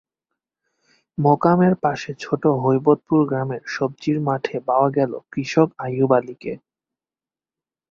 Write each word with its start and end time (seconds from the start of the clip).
মোকামের 1.17 1.73
পাশে 1.83 2.11
ছোট 2.19 2.43
হৈবতপুর 2.63 3.19
গ্রামের 3.29 3.61
সবজির 3.67 4.17
মাঠে 4.27 4.57
পাওয়া 4.67 4.89
গেল 4.97 5.11
কৃষক 5.31 5.69
আইয়ুব 5.77 6.11
আলীকে। 6.17 6.53